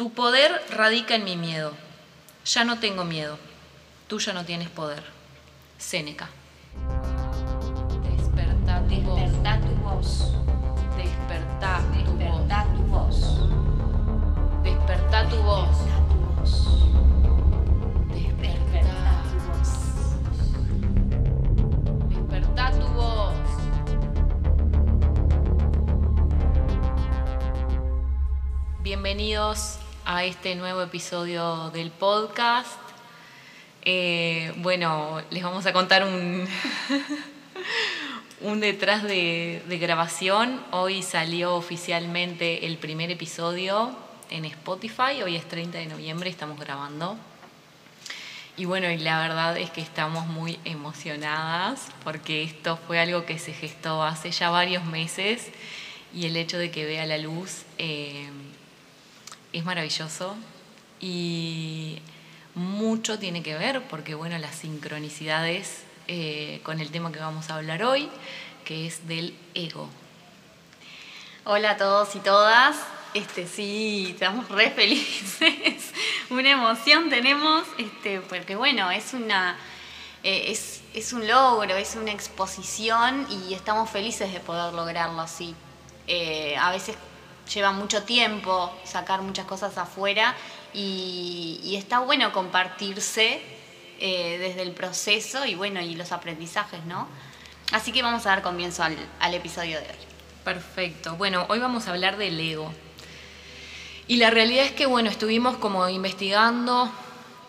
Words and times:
Tu 0.00 0.08
poder 0.14 0.64
radica 0.70 1.14
en 1.14 1.24
mi 1.24 1.36
miedo. 1.36 1.74
Ya 2.46 2.64
no 2.64 2.78
tengo 2.78 3.04
miedo. 3.04 3.36
Tú 4.08 4.18
ya 4.18 4.32
no 4.32 4.46
tienes 4.46 4.70
poder. 4.70 5.04
Séneca. 5.76 6.30
Despertá 8.16 8.82
tu 8.88 8.94
voz. 9.02 9.20
Despertá 9.20 9.60
tu 9.60 9.68
voz. 9.82 10.32
Despertá 10.96 11.82
tu 11.92 12.16
Despertá 12.16 12.64
tu 12.64 12.82
voz. 12.84 13.20
voz. 13.20 13.50
Despertá 14.62 15.28
tu 15.28 15.36
voz. 15.42 15.76
Despertá 18.08 18.72
tu 19.28 19.38
voz. 19.44 19.70
Despertá 22.08 22.72
tu 22.72 22.86
voz. 22.94 23.34
Bienvenidos 28.82 29.79
a 30.12 30.24
este 30.24 30.56
nuevo 30.56 30.82
episodio 30.82 31.70
del 31.70 31.92
podcast. 31.92 32.80
Eh, 33.82 34.52
bueno, 34.56 35.22
les 35.30 35.40
vamos 35.44 35.66
a 35.66 35.72
contar 35.72 36.02
un, 36.02 36.48
un 38.40 38.58
detrás 38.58 39.04
de, 39.04 39.62
grabación. 39.80 40.60
Hoy 40.72 41.04
salió 41.04 41.54
oficialmente 41.54 42.66
el 42.66 42.76
primer 42.76 43.12
episodio 43.12 43.96
en 44.30 44.46
Spotify. 44.46 45.22
Hoy 45.24 45.36
es 45.36 45.48
30 45.48 45.78
de 45.78 45.86
noviembre, 45.86 46.28
estamos 46.28 46.58
grabando. 46.58 47.16
Y 48.56 48.64
bueno, 48.64 48.90
y 48.90 48.98
la 48.98 49.20
verdad 49.20 49.56
es 49.58 49.70
que 49.70 49.80
estamos 49.80 50.26
muy 50.26 50.58
emocionadas 50.64 51.86
porque 52.02 52.42
esto 52.42 52.76
fue 52.84 52.98
algo 52.98 53.26
que 53.26 53.38
se 53.38 53.52
gestó 53.52 54.02
hace 54.02 54.32
ya 54.32 54.50
varios 54.50 54.84
meses 54.84 55.52
y 56.12 56.26
el 56.26 56.36
hecho 56.36 56.58
de 56.58 56.72
que 56.72 56.84
vea 56.84 57.06
la 57.06 57.18
luz 57.18 57.62
eh, 57.78 58.28
es 59.52 59.64
maravilloso 59.64 60.36
y 61.00 61.98
mucho 62.54 63.18
tiene 63.18 63.42
que 63.42 63.56
ver 63.56 63.82
porque 63.88 64.14
bueno, 64.14 64.38
las 64.38 64.54
sincronicidades 64.54 65.82
eh, 66.08 66.60
con 66.62 66.80
el 66.80 66.90
tema 66.90 67.12
que 67.12 67.18
vamos 67.18 67.50
a 67.50 67.56
hablar 67.56 67.82
hoy, 67.82 68.08
que 68.64 68.86
es 68.86 69.06
del 69.06 69.36
ego. 69.54 69.88
Hola 71.44 71.72
a 71.72 71.76
todos 71.76 72.14
y 72.16 72.20
todas. 72.20 72.76
Este 73.14 73.46
sí, 73.46 74.08
estamos 74.10 74.48
re 74.48 74.70
felices. 74.70 75.92
una 76.30 76.50
emoción 76.50 77.10
tenemos, 77.10 77.64
este, 77.78 78.20
porque 78.20 78.56
bueno, 78.56 78.90
es 78.90 79.14
una 79.14 79.56
eh, 80.22 80.50
es, 80.50 80.82
es 80.92 81.12
un 81.12 81.26
logro, 81.26 81.76
es 81.76 81.96
una 81.96 82.12
exposición 82.12 83.26
y 83.30 83.54
estamos 83.54 83.88
felices 83.88 84.32
de 84.32 84.40
poder 84.40 84.74
lograrlo 84.74 85.22
así. 85.22 85.54
Eh, 86.06 86.56
a 86.58 86.70
veces 86.70 86.96
lleva 87.52 87.72
mucho 87.72 88.02
tiempo 88.04 88.72
sacar 88.84 89.22
muchas 89.22 89.46
cosas 89.46 89.76
afuera 89.78 90.36
y, 90.72 91.74
está 91.76 92.00
bueno 92.00 92.32
compartirse 92.32 93.40
eh, 93.98 94.38
desde 94.38 94.62
el 94.62 94.72
proceso 94.72 95.44
y 95.46 95.54
bueno, 95.54 95.80
y 95.80 95.94
los 95.94 96.12
aprendizajes, 96.12 96.84
¿no? 96.84 97.08
Así 97.72 97.92
que 97.92 98.02
vamos 98.02 98.26
a 98.26 98.30
dar 98.30 98.42
comienzo 98.42 98.82
al, 98.82 98.96
al 99.20 99.34
episodio 99.34 99.78
de 99.78 99.86
hoy. 99.86 100.10
Perfecto. 100.44 101.16
Bueno, 101.16 101.46
hoy 101.48 101.58
vamos 101.58 101.86
a 101.86 101.90
hablar 101.90 102.16
del 102.16 102.38
ego. 102.40 102.72
Y 104.08 104.16
la 104.16 104.30
realidad 104.30 104.64
es 104.64 104.72
que, 104.72 104.86
bueno, 104.86 105.08
estuvimos 105.08 105.56
como 105.58 105.88
investigando, 105.88 106.90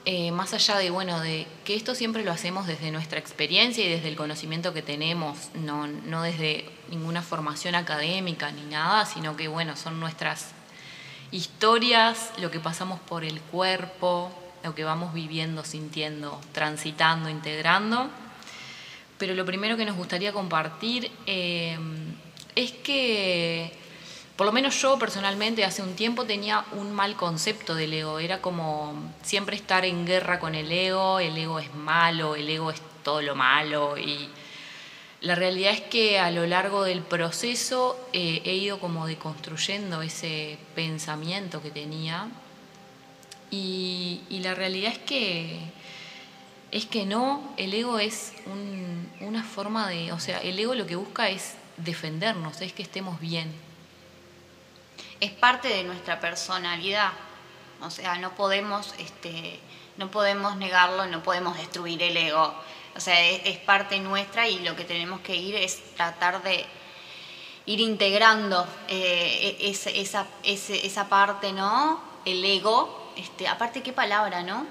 eh, 0.06 0.32
más 0.32 0.54
allá 0.54 0.78
de, 0.78 0.90
bueno, 0.90 1.20
de 1.20 1.46
que 1.64 1.76
esto 1.76 1.94
siempre 1.94 2.24
lo 2.24 2.32
hacemos 2.32 2.66
desde 2.66 2.92
nuestra 2.92 3.20
experiencia 3.20 3.86
y 3.86 3.90
desde 3.90 4.08
el 4.08 4.16
conocimiento 4.16 4.74
que 4.74 4.82
tenemos, 4.82 5.50
no, 5.54 5.86
no 5.88 6.24
desde 6.24 6.70
ninguna 6.90 7.22
formación 7.22 7.76
académica 7.76 8.52
ni 8.52 8.64
nada, 8.64 9.06
sino 9.06 9.38
que, 9.38 9.48
bueno, 9.48 9.76
son 9.76 10.00
nuestras 10.00 10.54
historias, 11.32 12.32
lo 12.40 12.50
que 12.50 12.60
pasamos 12.60 13.00
por 13.00 13.24
el 13.24 13.40
cuerpo, 13.42 14.32
lo 14.64 14.74
que 14.74 14.84
vamos 14.84 15.14
viviendo, 15.14 15.64
sintiendo, 15.64 16.42
transitando, 16.52 17.30
integrando. 17.30 18.10
Pero 19.20 19.36
lo 19.36 19.46
primero 19.46 19.78
que 19.78 19.86
nos 19.86 19.96
gustaría 19.96 20.34
compartir 20.34 21.12
eh, 21.28 21.78
es 22.56 22.72
que 22.72 23.81
por 24.42 24.48
lo 24.48 24.54
menos 24.54 24.82
yo 24.82 24.98
personalmente 24.98 25.64
hace 25.64 25.84
un 25.84 25.94
tiempo 25.96 26.26
tenía 26.26 26.66
un 26.72 26.92
mal 26.92 27.16
concepto 27.16 27.76
del 27.76 27.94
ego. 27.94 28.18
Era 28.18 28.42
como 28.42 28.96
siempre 29.22 29.56
estar 29.56 29.86
en 29.86 30.04
guerra 30.04 30.40
con 30.40 30.56
el 30.56 30.72
ego, 30.72 31.20
el 31.20 31.38
ego 31.38 31.60
es 31.60 31.72
malo, 31.76 32.34
el 32.36 32.50
ego 32.50 32.72
es 32.72 32.82
todo 33.04 33.22
lo 33.22 33.36
malo. 33.36 34.00
Y 34.00 34.30
la 35.22 35.36
realidad 35.36 35.74
es 35.74 35.82
que 35.82 36.18
a 36.18 36.32
lo 36.32 36.48
largo 36.48 36.84
del 36.84 37.04
proceso 37.04 37.96
eh, 38.14 38.42
he 38.44 38.56
ido 38.56 38.80
como 38.80 39.06
deconstruyendo 39.06 40.02
ese 40.02 40.58
pensamiento 40.74 41.62
que 41.62 41.70
tenía. 41.70 42.28
Y, 43.52 44.22
la 44.42 44.56
realidad 44.56 44.94
es 44.94 44.98
que, 44.98 45.60
es 46.72 46.88
que 46.88 47.06
no, 47.06 47.54
el 47.58 47.76
ego 47.76 48.00
es 48.00 48.34
un- 48.48 49.08
una 49.20 49.44
forma 49.44 49.88
de, 49.88 50.12
o 50.12 50.20
sea, 50.20 50.40
el 50.40 50.58
ego 50.58 50.74
lo 50.74 50.88
que 50.88 50.96
busca 50.96 51.30
es 51.30 51.54
defendernos, 51.78 52.60
es 52.62 52.74
que 52.74 52.82
estemos 52.82 53.20
bien. 53.20 53.70
Es 55.22 55.32
parte 55.32 55.70
de 55.70 55.84
nuestra 55.86 56.20
personalidad. 56.20 57.12
O 57.82 57.90
sea, 57.90 58.18
no 58.18 58.36
podemos, 58.36 58.94
este, 58.98 59.60
no 59.98 60.12
podemos 60.12 60.58
negarlo, 60.58 61.06
no 61.08 61.24
podemos 61.24 61.58
destruir 61.58 62.04
el 62.04 62.18
ego. 62.18 62.54
O 62.96 63.00
sea, 63.00 63.20
es, 63.30 63.58
parte 63.60 63.98
nuestra 64.00 64.48
y 64.48 64.60
lo 64.60 64.76
que 64.76 64.84
tenemos 64.84 65.22
que 65.22 65.36
ir 65.36 65.56
es 65.56 65.96
tratar 65.96 66.44
de 66.44 66.66
ir 67.66 67.80
integrando 67.80 68.68
eh, 68.90 69.58
esa, 69.62 70.26
ese- 70.44 70.86
esa 70.86 71.08
parte, 71.08 71.54
¿no? 71.54 72.02
El 72.26 72.44
ego. 72.44 73.14
Este, 73.16 73.48
aparte, 73.48 73.82
qué 73.82 73.94
palabra, 73.94 74.44
¿no? 74.44 74.66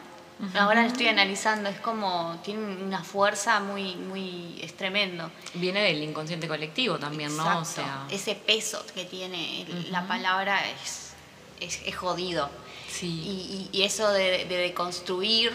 Ahora 0.59 0.83
lo 0.83 0.89
estoy 0.89 1.09
analizando, 1.09 1.69
es 1.69 1.79
como, 1.81 2.39
tiene 2.43 2.61
una 2.83 3.03
fuerza 3.05 3.61
muy, 3.61 3.95
muy, 3.97 4.59
es 4.63 4.77
tremendo. 4.77 5.31
Viene 5.55 5.83
del 5.83 6.03
inconsciente 6.03 6.49
colectivo 6.49 6.99
también, 6.99 7.37
¿no? 7.37 7.61
O 7.61 7.65
sea, 7.65 8.07
Ese 8.11 8.35
peso 8.35 8.85
que 8.95 9.05
tiene 9.05 9.67
la 9.91 10.07
palabra 10.09 10.61
es, 10.71 11.13
es, 11.61 11.81
es 11.85 11.95
jodido. 11.97 12.49
sí. 12.89 13.07
Y, 13.07 13.69
y- 13.73 13.79
y 13.79 13.83
eso 13.83 14.11
de, 14.13 14.47
de 14.47 14.57
deconstruir 14.57 15.53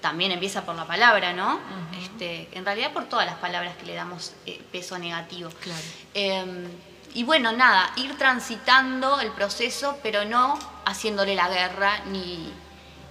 también 0.00 0.32
empieza 0.32 0.64
por 0.64 0.74
la 0.76 0.86
palabra, 0.86 1.32
¿no? 1.32 1.58
Este, 2.02 2.48
en 2.52 2.64
realidad 2.64 2.92
por 2.92 3.06
todas 3.08 3.26
las 3.26 3.36
palabras 3.36 3.76
que 3.76 3.86
le 3.86 3.94
damos 3.94 4.32
eh, 4.46 4.60
peso 4.70 4.98
negativo. 4.98 5.50
Claro. 5.60 5.80
Eh, 6.14 6.68
y 7.14 7.24
bueno, 7.24 7.52
nada, 7.52 7.90
ir 7.96 8.16
transitando 8.18 9.20
el 9.20 9.30
proceso, 9.32 9.98
pero 10.02 10.24
no 10.24 10.58
haciéndole 10.84 11.34
la 11.34 11.48
guerra 11.48 12.00
ni, 12.06 12.52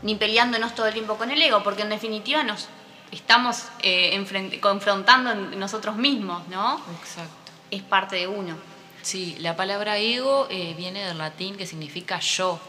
ni 0.04 0.16
peleándonos 0.16 0.76
todo 0.76 0.88
el 0.88 0.94
tiempo 0.94 1.16
con 1.18 1.32
el 1.32 1.42
ego, 1.42 1.64
porque 1.64 1.82
en 1.82 1.90
definitiva 1.90 2.44
nos 2.44 2.68
estamos 3.12 3.64
eh, 3.82 4.60
confrontando 4.62 5.32
en 5.32 5.60
nosotros 5.60 5.96
mismos, 5.96 6.48
¿no? 6.50 6.80
Exacto. 7.00 7.52
Es 7.72 7.82
parte 7.82 8.16
de 8.18 8.28
uno. 8.28 8.56
Sí, 9.02 9.36
la 9.40 9.56
palabra 9.56 9.98
ego 9.98 10.48
eh, 10.50 10.74
viene 10.78 11.04
del 11.06 11.18
latín 11.18 11.56
que 11.58 11.66
significa 11.66 12.20
yo. 12.20 12.60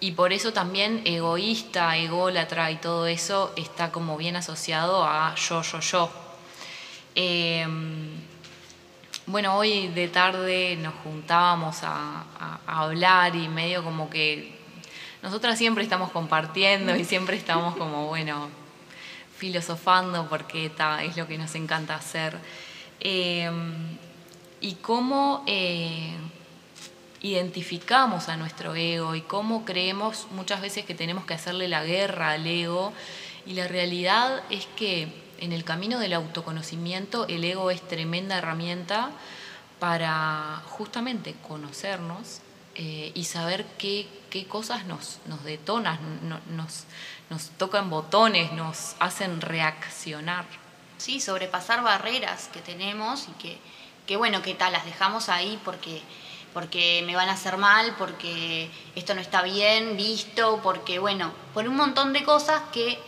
Y 0.00 0.12
por 0.12 0.32
eso 0.32 0.52
también 0.52 1.02
egoísta, 1.04 1.96
ególatra 1.96 2.70
y 2.70 2.76
todo 2.76 3.06
eso 3.06 3.52
está 3.56 3.92
como 3.92 4.16
bien 4.16 4.34
asociado 4.36 5.04
a 5.04 5.34
yo, 5.34 5.60
yo, 5.62 5.80
yo. 5.80 6.10
Eh, 7.14 7.66
bueno, 9.26 9.56
hoy 9.56 9.88
de 9.88 10.08
tarde 10.08 10.76
nos 10.76 10.94
juntábamos 11.04 11.82
a, 11.82 12.24
a- 12.38 12.60
a 12.66 12.80
hablar 12.82 13.36
y 13.36 13.48
medio 13.48 13.84
como 13.84 14.08
que 14.10 14.58
nosotras 15.22 15.58
siempre 15.58 15.82
estamos 15.82 16.10
compartiendo 16.10 16.96
y 16.96 17.04
siempre 17.04 17.36
estamos 17.36 17.76
como, 17.76 18.06
bueno, 18.06 18.48
filosofando 19.36 20.28
porque 20.28 20.72
es 21.02 21.16
lo 21.16 21.26
que 21.26 21.38
nos 21.38 21.54
encanta 21.54 21.94
hacer. 21.94 22.38
Eh, 23.00 23.50
y 24.60 24.74
cómo 24.74 25.42
eh, 25.46 26.14
identificamos 27.22 28.28
a 28.28 28.36
nuestro 28.36 28.74
ego 28.74 29.14
y 29.14 29.22
cómo 29.22 29.64
creemos 29.64 30.26
muchas 30.32 30.60
veces 30.60 30.84
que 30.84 30.94
tenemos 30.94 31.24
que 31.24 31.34
hacerle 31.34 31.68
la 31.68 31.84
guerra 31.84 32.30
al 32.30 32.46
ego. 32.46 32.92
Y 33.46 33.54
la 33.54 33.68
realidad 33.68 34.42
es 34.50 34.66
que 34.76 35.12
en 35.38 35.52
el 35.52 35.64
camino 35.64 35.98
del 35.98 36.12
autoconocimiento 36.12 37.26
el 37.28 37.44
ego 37.44 37.70
es 37.70 37.80
tremenda 37.86 38.38
herramienta 38.38 39.10
para 39.78 40.62
justamente 40.66 41.34
conocernos 41.46 42.40
eh, 42.74 43.12
y 43.14 43.24
saber 43.24 43.64
qué, 43.78 44.08
qué 44.30 44.46
cosas 44.46 44.84
nos, 44.86 45.18
nos 45.26 45.42
detonan, 45.44 45.98
no- 46.28 46.40
nos, 46.50 46.84
nos 47.28 47.50
tocan 47.58 47.90
botones, 47.90 48.52
nos 48.52 48.94
hacen 49.00 49.40
reaccionar. 49.40 50.44
Sí, 50.98 51.20
sobrepasar 51.20 51.82
barreras 51.82 52.48
que 52.52 52.60
tenemos 52.60 53.26
y 53.28 53.32
que, 53.32 53.58
que 54.06 54.16
bueno, 54.16 54.42
que 54.42 54.54
tal, 54.54 54.72
las 54.72 54.84
dejamos 54.84 55.28
ahí 55.28 55.58
porque, 55.64 56.02
porque 56.52 57.02
me 57.06 57.16
van 57.16 57.28
a 57.28 57.32
hacer 57.32 57.56
mal, 57.56 57.94
porque 57.96 58.70
esto 58.94 59.14
no 59.14 59.20
está 59.20 59.42
bien 59.42 59.96
visto, 59.96 60.60
porque 60.62 60.98
bueno, 60.98 61.32
por 61.54 61.66
un 61.68 61.76
montón 61.76 62.12
de 62.12 62.22
cosas 62.24 62.62
que 62.72 62.98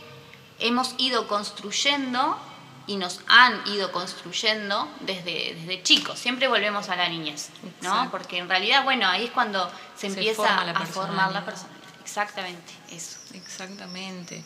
hemos 0.59 0.95
ido 0.99 1.27
construyendo 1.29 2.39
y 2.87 2.97
nos 2.97 3.21
han 3.29 3.67
ido 3.69 3.93
construyendo 3.93 4.89
desde, 5.01 5.55
desde 5.55 5.83
chicos. 5.83 6.19
Siempre 6.19 6.49
volvemos 6.49 6.89
a 6.89 6.97
la 6.97 7.09
niñez, 7.09 7.51
¿no? 7.81 7.91
Exacto. 7.91 8.11
Porque 8.11 8.39
en 8.39 8.49
realidad, 8.49 8.85
bueno, 8.85 9.07
ahí 9.07 9.27
es 9.27 9.31
cuando 9.31 9.71
se, 9.95 10.01
Se 10.01 10.07
empieza 10.09 10.43
forma 10.43 10.71
a 10.71 10.87
formar 10.87 11.33
la 11.33 11.45
personalidad. 11.45 11.83
exactamente, 12.03 12.73
eso. 12.91 13.19
Exactamente. 13.35 14.45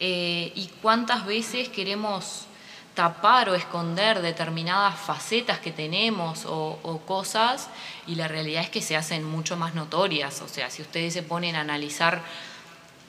Eh, 0.00 0.52
¿Y 0.54 0.68
cuántas 0.80 1.24
veces 1.26 1.68
queremos 1.68 2.46
tapar 2.94 3.48
o 3.48 3.54
esconder 3.54 4.20
determinadas 4.22 4.98
facetas 4.98 5.60
que 5.60 5.70
tenemos 5.70 6.44
o, 6.46 6.80
o, 6.82 6.98
cosas 7.02 7.68
y 8.08 8.16
la 8.16 8.26
realidad 8.26 8.64
es 8.64 8.70
que 8.70 8.82
se 8.82 8.96
hacen 8.96 9.22
mucho 9.22 9.56
más 9.56 9.76
notorias. 9.76 10.42
O 10.42 10.48
sea, 10.48 10.68
si 10.68 10.82
ustedes 10.82 11.12
se 11.12 11.22
ponen 11.22 11.54
a 11.54 11.60
analizar, 11.60 12.22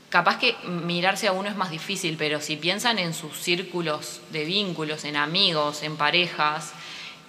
capaz 0.09 0.39
que 0.39 0.55
mirarse 0.67 1.27
a 1.27 1.31
uno 1.31 1.49
es 1.49 1.55
más 1.55 1.71
difícil, 1.71 2.15
pero 2.17 2.41
si 2.41 2.57
piensan 2.57 2.99
en 2.99 3.13
sus 3.13 3.37
círculos 3.37 4.21
de 4.31 4.43
vínculos, 4.43 5.05
en 5.05 5.15
amigos, 5.15 5.83
en 5.83 5.97
parejas, 5.97 6.73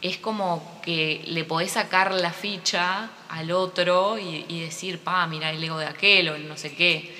es 0.02 0.16
como 0.16 0.80
que 0.82 1.22
le 1.26 1.44
podés 1.44 1.72
sacar 1.72 2.12
la 2.12 2.32
ficha 2.32 3.10
al 3.28 3.52
otro 3.52 4.18
y, 4.18 4.60
decir, 4.60 4.98
pa, 4.98 5.26
mira 5.26 5.50
el 5.50 5.62
ego 5.62 5.78
de 5.78 5.86
aquel 5.86 6.30
o 6.30 6.34
el 6.34 6.48
no 6.48 6.56
sé 6.56 6.74
qué. 6.74 7.14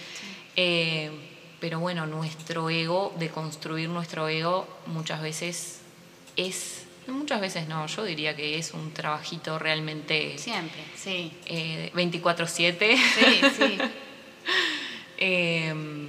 Eh, 0.57 1.11
pero 1.61 1.79
bueno, 1.79 2.07
nuestro 2.07 2.71
ego, 2.71 3.15
de 3.19 3.29
construir 3.29 3.91
nuestro 3.91 4.29
ego, 4.29 4.67
muchas 4.87 5.21
veces 5.21 5.83
es, 6.37 6.87
muchas 7.07 7.43
veces 7.43 7.69
no, 7.69 7.87
yo 7.87 8.03
diría 8.05 8.35
que 8.35 8.59
es 8.59 8.73
un 8.73 8.93
trabajito 8.93 9.59
realmente... 9.59 10.39
Siempre, 10.39 10.81
sí. 10.97 11.33
24/7. 11.47 12.77
Eh, 12.81 12.97
sí, 12.97 13.41
sí. 13.59 13.79
Em, 15.21 16.09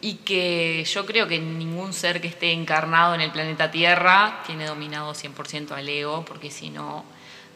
y 0.00 0.14
que 0.14 0.84
yo 0.84 1.04
creo 1.04 1.26
que 1.26 1.40
ningún 1.40 1.92
ser 1.92 2.20
que 2.20 2.28
esté 2.28 2.52
encarnado 2.52 3.14
en 3.14 3.20
el 3.20 3.32
planeta 3.32 3.70
Tierra 3.70 4.42
tiene 4.46 4.64
dominado 4.66 5.12
100% 5.12 5.72
al 5.72 5.88
ego, 5.88 6.24
porque 6.24 6.50
si 6.50 6.70
no, 6.70 7.04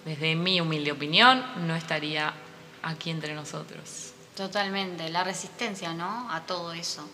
desde 0.04 0.34
mi 0.34 0.60
humilde 0.60 0.90
opinión, 0.90 1.44
no 1.66 1.76
estaría 1.76 2.34
aquí 2.82 3.10
entre 3.10 3.34
nosotros. 3.34 4.12
Totalmente, 4.36 5.08
la 5.10 5.22
resistencia, 5.22 5.92
¿no? 5.92 6.28
A 6.32 6.40
todo 6.40 6.72
eso. 6.72 7.08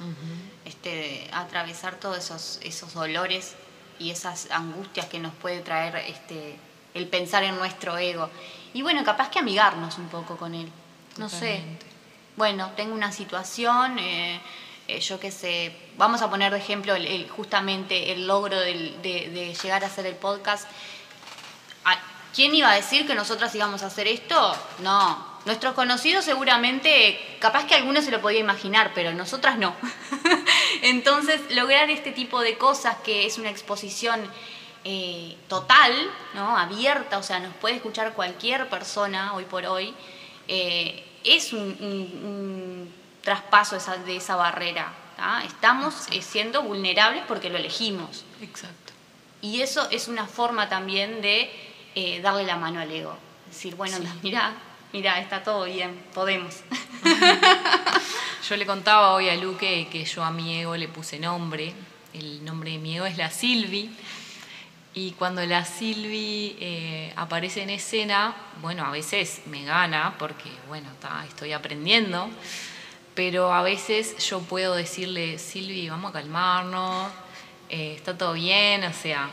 este, 0.64 1.28
atravesar 1.32 1.96
todos 1.96 2.18
esos, 2.18 2.60
esos 2.62 2.94
dolores 2.94 3.54
y 3.98 4.10
esas 4.10 4.50
angustias 4.50 5.06
que 5.06 5.18
nos 5.18 5.34
puede 5.34 5.60
traer 5.60 5.96
este, 5.96 6.56
el 6.94 7.06
pensar 7.08 7.42
en 7.42 7.56
nuestro 7.56 7.98
ego. 7.98 8.30
Y 8.72 8.82
bueno, 8.82 9.04
capaz 9.04 9.30
que 9.30 9.40
amigarnos 9.40 9.98
un 9.98 10.08
poco 10.08 10.36
con 10.36 10.54
él. 10.54 10.70
No 11.18 11.28
sé. 11.28 11.60
Bueno, 12.38 12.70
tengo 12.76 12.94
una 12.94 13.10
situación, 13.10 13.98
eh, 13.98 14.40
eh, 14.86 15.00
yo 15.00 15.18
qué 15.18 15.32
sé, 15.32 15.74
vamos 15.96 16.22
a 16.22 16.30
poner 16.30 16.52
de 16.52 16.58
ejemplo 16.58 16.94
justamente 17.30 18.12
el 18.12 18.28
logro 18.28 18.60
de, 18.60 18.94
de 19.02 19.56
llegar 19.60 19.82
a 19.82 19.88
hacer 19.88 20.06
el 20.06 20.14
podcast. 20.14 20.68
Ah, 21.84 21.98
¿Quién 22.32 22.54
iba 22.54 22.70
a 22.70 22.76
decir 22.76 23.08
que 23.08 23.16
nosotras 23.16 23.52
íbamos 23.56 23.82
a 23.82 23.86
hacer 23.86 24.06
esto? 24.06 24.56
No, 24.78 25.40
Nuestros 25.46 25.74
conocidos 25.74 26.24
seguramente, 26.24 27.18
capaz 27.40 27.66
que 27.66 27.74
algunos 27.74 28.04
se 28.04 28.12
lo 28.12 28.20
podía 28.20 28.38
imaginar, 28.38 28.92
pero 28.94 29.12
nosotras 29.14 29.58
no. 29.58 29.74
Entonces, 30.82 31.40
lograr 31.50 31.90
este 31.90 32.12
tipo 32.12 32.40
de 32.40 32.56
cosas, 32.56 32.98
que 32.98 33.26
es 33.26 33.36
una 33.36 33.50
exposición 33.50 34.20
eh, 34.84 35.36
total, 35.48 35.92
¿no? 36.34 36.56
abierta, 36.56 37.18
o 37.18 37.24
sea, 37.24 37.40
nos 37.40 37.52
puede 37.56 37.74
escuchar 37.74 38.12
cualquier 38.12 38.68
persona 38.68 39.34
hoy 39.34 39.44
por 39.44 39.66
hoy, 39.66 39.92
eh, 40.46 41.04
es 41.36 41.52
un, 41.52 42.92
traspaso 43.22 43.76
de 44.06 44.16
esa 44.16 44.36
barrera. 44.36 44.92
Estamos 45.44 46.06
eh, 46.12 46.22
siendo 46.22 46.62
vulnerables 46.62 47.24
porque 47.26 47.50
lo 47.50 47.58
elegimos. 47.58 48.24
Exacto. 48.40 48.92
Y 49.42 49.60
eso 49.60 49.88
es 49.90 50.08
una 50.08 50.26
forma 50.26 50.68
también 50.68 51.20
de 51.20 51.50
darle 52.22 52.44
la 52.44 52.56
mano 52.56 52.80
al 52.80 52.90
ego. 52.90 53.16
Decir, 53.48 53.74
bueno, 53.74 53.98
mira, 54.22 54.54
mira, 54.92 55.18
está 55.20 55.42
todo 55.42 55.64
bien, 55.64 56.00
podemos. 56.14 56.62
yo 58.48 58.56
le 58.56 58.66
contaba 58.66 59.12
hoy 59.12 59.28
a 59.28 59.36
Luque 59.36 59.88
que 59.90 60.04
yo 60.04 60.22
a 60.24 60.30
mi 60.30 60.60
ego 60.60 60.76
le 60.76 60.88
puse 60.88 61.18
nombre. 61.18 61.74
El 62.12 62.44
nombre 62.44 62.72
de 62.72 62.78
mi 62.78 62.96
ego 62.96 63.06
es 63.06 63.16
la 63.16 63.30
Silvi. 63.30 63.90
Y 65.00 65.12
cuando 65.12 65.46
la 65.46 65.64
Silvi 65.64 66.56
eh, 66.58 67.12
aparece 67.14 67.62
en 67.62 67.70
escena, 67.70 68.34
bueno, 68.60 68.84
a 68.84 68.90
veces 68.90 69.42
me 69.46 69.64
gana 69.64 70.16
porque, 70.18 70.50
bueno, 70.66 70.88
estoy 71.24 71.52
aprendiendo, 71.52 72.28
pero 73.14 73.54
a 73.54 73.62
veces 73.62 74.18
yo 74.28 74.40
puedo 74.40 74.74
decirle, 74.74 75.38
Silvi, 75.38 75.88
vamos 75.88 76.10
a 76.10 76.14
calmarnos, 76.14 77.12
eh, 77.68 77.94
está 77.94 78.18
todo 78.18 78.32
bien, 78.32 78.82
o 78.82 78.92
sea, 78.92 79.30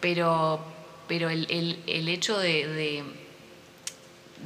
pero, 0.00 0.64
pero 1.08 1.30
el, 1.30 2.08
hecho 2.08 2.38
de 2.38 3.02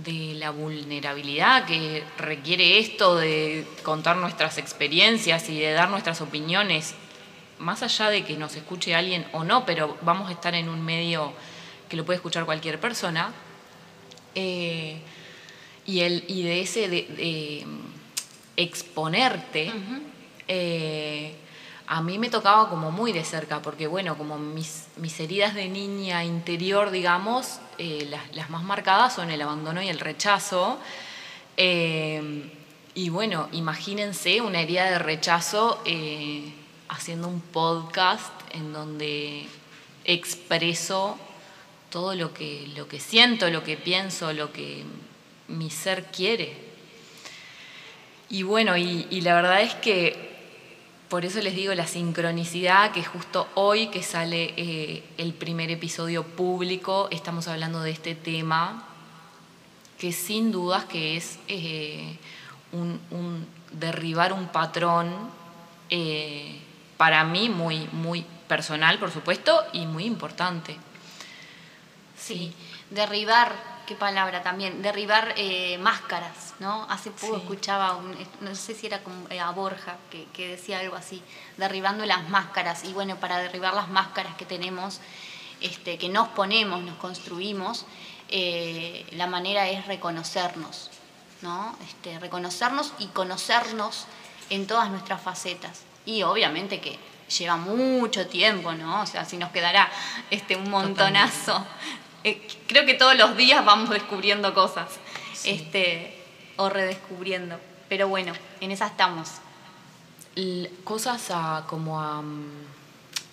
de 0.04 0.34
la 0.36 0.50
vulnerabilidad 0.50 1.66
que 1.66 2.02
requiere 2.16 2.78
esto 2.78 3.16
de 3.16 3.66
contar 3.82 4.16
nuestras 4.16 4.56
experiencias 4.56 5.50
y 5.50 5.58
de 5.58 5.72
dar 5.72 5.90
nuestras 5.90 6.22
opiniones, 6.22 6.94
más 7.58 7.82
allá 7.82 8.10
de 8.10 8.24
que 8.24 8.36
nos 8.36 8.54
escuche 8.56 8.94
alguien 8.94 9.26
o 9.32 9.44
no, 9.44 9.64
pero 9.66 9.96
vamos 10.02 10.28
a 10.28 10.32
estar 10.32 10.54
en 10.54 10.68
un 10.68 10.84
medio 10.84 11.32
que 11.88 11.96
lo 11.96 12.04
puede 12.04 12.16
escuchar 12.16 12.44
cualquier 12.44 12.80
persona, 12.80 13.32
eh, 14.34 15.00
y, 15.86 16.00
el, 16.00 16.24
y 16.28 16.42
de 16.42 16.60
ese 16.60 16.88
de, 16.88 17.66
exponerte, 18.56 19.72
a 21.88 22.02
mí 22.02 22.18
me 22.18 22.28
tocaba 22.28 22.68
como 22.68 22.90
muy 22.90 23.12
de 23.12 23.24
cerca, 23.24 23.62
porque 23.62 23.86
bueno, 23.86 24.18
como 24.18 24.38
mis, 24.38 24.88
mis 24.96 25.18
heridas 25.20 25.54
de 25.54 25.68
niña 25.68 26.24
interior, 26.24 26.90
digamos, 26.90 27.60
eh, 27.78 28.10
las, 28.32 28.50
más 28.50 28.64
marcadas 28.64 29.14
son 29.14 29.30
el 29.30 29.40
abandono 29.40 29.80
y 29.82 29.88
el 29.88 30.00
rechazo. 30.00 30.78
Eh, 31.56 32.50
y 32.94 33.08
bueno, 33.08 33.48
imagínense 33.52 34.40
una 34.40 34.60
herida 34.60 34.90
de 34.90 34.98
rechazo 34.98 35.80
eh, 35.84 36.52
haciendo 36.88 37.28
un 37.28 37.40
podcast 37.40 38.32
en 38.52 38.72
donde 38.72 39.46
expreso 40.04 41.18
todo 41.90 42.14
lo 42.14 42.32
que, 42.34 42.68
lo 42.76 42.88
que 42.88 43.00
siento, 43.00 43.50
lo 43.50 43.62
que 43.62 43.76
pienso, 43.76 44.32
lo 44.32 44.52
que 44.52 44.84
mi 45.48 45.70
ser 45.70 46.04
quiere. 46.06 46.56
Y 48.28 48.42
bueno, 48.42 48.76
y 48.76 49.20
la 49.20 49.34
verdad 49.34 49.62
es 49.62 49.74
que 49.74 50.26
por 51.08 51.24
eso 51.24 51.40
les 51.40 51.54
digo 51.54 51.72
la 51.74 51.86
sincronicidad, 51.86 52.90
que 52.90 53.04
justo 53.04 53.46
hoy 53.54 53.88
que 53.88 54.02
sale 54.02 54.54
eh, 54.56 55.04
el 55.18 55.34
primer 55.34 55.70
episodio 55.70 56.24
público, 56.24 57.06
estamos 57.12 57.46
hablando 57.46 57.80
de 57.80 57.92
este 57.92 58.16
tema, 58.16 58.88
que 59.98 60.10
sin 60.10 60.50
dudas 60.50 60.84
que 60.86 61.16
es 61.16 61.38
eh, 61.46 62.18
un, 62.72 63.46
derribar 63.70 64.32
un 64.32 64.48
patrón 64.48 65.12
eh, 65.90 66.58
para 66.96 67.24
mí 67.24 67.48
muy, 67.48 67.88
muy 67.92 68.24
personal, 68.48 68.98
por 68.98 69.10
supuesto, 69.10 69.64
y 69.72 69.86
muy 69.86 70.04
importante. 70.04 70.78
Sí, 72.16 72.54
derribar 72.90 73.76
qué 73.86 73.94
palabra 73.94 74.42
también, 74.42 74.82
derribar 74.82 75.32
eh, 75.36 75.78
máscaras, 75.78 76.54
¿no? 76.58 76.86
Hace 76.90 77.10
poco 77.12 77.36
escuchaba, 77.36 77.98
no 78.40 78.54
sé 78.54 78.74
si 78.74 78.86
era 78.86 79.02
como 79.02 79.28
eh, 79.30 79.38
a 79.38 79.50
Borja, 79.50 79.96
que, 80.10 80.48
decía 80.48 80.80
algo 80.80 80.96
así, 80.96 81.22
derribando 81.56 82.04
las 82.04 82.28
máscaras. 82.28 82.84
Y 82.84 82.92
bueno, 82.92 83.16
para 83.16 83.38
derribar 83.38 83.74
las 83.74 83.88
máscaras 83.88 84.34
que 84.36 84.44
tenemos, 84.44 85.00
este, 85.60 85.98
que 85.98 86.08
nos 86.08 86.28
ponemos, 86.28 86.82
nos 86.82 86.96
construimos, 86.96 87.86
eh, 88.28 89.06
la 89.12 89.28
manera 89.28 89.68
es 89.68 89.86
reconocernos, 89.86 90.90
¿no? 91.42 91.76
Este, 91.86 92.18
reconocernos 92.18 92.92
y 92.98 93.06
conocernos 93.08 94.06
en 94.50 94.66
todas 94.66 94.90
nuestras 94.90 95.22
facetas. 95.22 95.82
Y 96.06 96.22
obviamente 96.22 96.80
que 96.80 96.98
lleva 97.38 97.56
mucho 97.56 98.26
tiempo, 98.28 98.72
¿no? 98.72 99.02
O 99.02 99.06
sea, 99.06 99.24
si 99.24 99.36
nos 99.36 99.50
quedará 99.50 99.90
este, 100.30 100.56
un 100.56 100.70
montonazo 100.70 101.66
eh, 102.26 102.44
creo 102.66 102.84
que 102.84 102.94
todos 102.94 103.16
los 103.16 103.36
días 103.36 103.64
vamos 103.64 103.88
descubriendo 103.88 104.52
cosas 104.52 104.98
este, 105.44 106.20
o 106.56 106.68
redescubriendo. 106.68 107.60
Pero 107.88 108.08
bueno, 108.08 108.32
en 108.60 108.72
esa 108.72 108.88
estamos. 108.88 109.30
cosas 110.82 111.30
a, 111.30 111.62
como 111.68 112.02
a, 112.02 112.20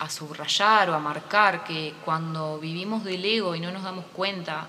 subrayar 0.08 0.90
o 0.90 0.94
a 0.94 1.00
marcar 1.00 1.64
que 1.64 1.92
cuando 2.04 2.60
vivimos 2.60 3.02
del 3.02 3.24
ego 3.24 3.56
y 3.56 3.60
no 3.60 3.72
nos 3.72 3.82
damos 3.82 4.04
cuenta 4.12 4.68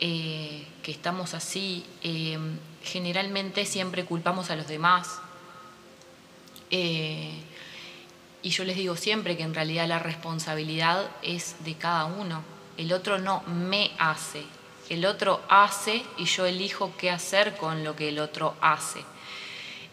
eh, 0.00 0.66
que 0.82 0.92
estamos 0.92 1.34
así, 1.34 1.84
eh, 2.00 2.38
generalmente 2.82 3.66
siempre 3.66 4.06
culpamos 4.06 4.48
a 4.48 4.56
los 4.56 4.68
demás. 4.68 5.20
Y 6.76 8.50
yo 8.50 8.64
les 8.64 8.76
digo 8.76 8.96
siempre 8.96 9.36
que 9.36 9.42
en 9.42 9.54
realidad 9.54 9.86
la 9.86 9.98
responsabilidad 9.98 11.08
es 11.22 11.56
de 11.64 11.74
cada 11.74 12.06
uno 12.06 12.54
el 12.76 12.92
otro 12.92 13.18
no 13.18 13.42
me 13.42 13.92
hace. 13.98 14.42
El 14.88 15.06
otro 15.06 15.40
hace 15.48 16.04
y 16.18 16.24
yo 16.24 16.44
elijo 16.44 16.92
qué 16.98 17.10
hacer 17.10 17.56
con 17.56 17.84
lo 17.84 17.96
que 17.96 18.08
el 18.08 18.18
otro 18.18 18.54
hace. 18.60 19.04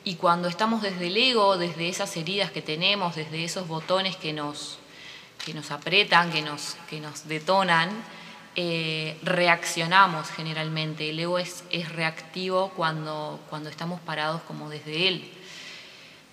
Y 0.04 0.16
cuando 0.16 0.48
estamos 0.48 0.82
desde 0.82 1.08
el 1.08 1.18
ego, 1.18 1.58
desde 1.58 1.88
esas 1.88 2.16
heridas 2.18 2.52
que 2.52 2.62
tenemos, 2.62 3.16
desde 3.16 3.44
esos 3.44 3.68
botones 3.68 4.16
que 4.16 4.34
nos, 4.34 4.80
que 5.46 5.54
nos 5.54 5.70
apretan, 5.72 6.32
que 6.32 6.42
nos, 6.42 6.76
que 6.90 7.00
nos 7.00 7.28
detonan, 7.28 7.90
eh, 8.56 9.18
reaccionamos 9.22 10.30
generalmente. 10.32 11.12
El 11.12 11.20
ego 11.20 11.38
es, 11.38 11.64
es 11.70 11.90
reactivo 11.90 12.72
cuando, 12.76 13.40
cuando 13.50 13.70
estamos 13.70 14.02
parados 14.02 14.42
como 14.42 14.70
desde 14.70 15.08
él. 15.08 15.32